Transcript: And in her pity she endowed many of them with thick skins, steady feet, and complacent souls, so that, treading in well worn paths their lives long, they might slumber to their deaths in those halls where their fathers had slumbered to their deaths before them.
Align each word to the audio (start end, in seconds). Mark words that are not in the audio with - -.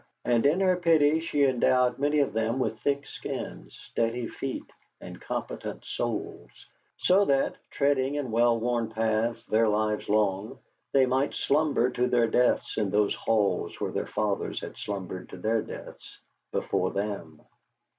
And 0.25 0.47
in 0.47 0.61
her 0.61 0.77
pity 0.77 1.19
she 1.19 1.43
endowed 1.43 1.99
many 1.99 2.21
of 2.21 2.33
them 2.33 2.57
with 2.57 2.79
thick 2.79 3.05
skins, 3.05 3.75
steady 3.75 4.25
feet, 4.27 4.65
and 4.99 5.21
complacent 5.21 5.85
souls, 5.85 6.49
so 6.97 7.23
that, 7.25 7.55
treading 7.69 8.15
in 8.15 8.31
well 8.31 8.57
worn 8.59 8.89
paths 8.89 9.45
their 9.45 9.67
lives 9.67 10.09
long, 10.09 10.57
they 10.91 11.05
might 11.05 11.35
slumber 11.35 11.91
to 11.91 12.07
their 12.07 12.25
deaths 12.25 12.77
in 12.77 12.89
those 12.89 13.13
halls 13.13 13.79
where 13.79 13.91
their 13.91 14.07
fathers 14.07 14.61
had 14.61 14.75
slumbered 14.75 15.29
to 15.29 15.37
their 15.37 15.61
deaths 15.61 16.17
before 16.51 16.89
them. 16.89 17.39